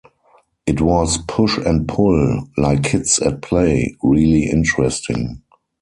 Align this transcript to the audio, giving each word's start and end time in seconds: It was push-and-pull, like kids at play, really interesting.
It 0.65 0.81
was 0.81 1.19
push-and-pull, 1.27 2.49
like 2.57 2.81
kids 2.85 3.19
at 3.19 3.43
play, 3.43 3.95
really 4.01 4.45
interesting. 4.49 5.43